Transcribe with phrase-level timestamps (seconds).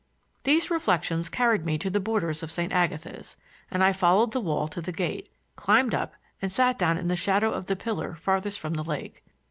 [0.45, 2.73] These reflections carried me to the borders of St.
[2.73, 3.37] Agatha's,
[3.69, 7.15] and I followed the wall to the gate, climbed up, and sat down in the
[7.15, 9.23] shadow of the pillar farthest from the lake.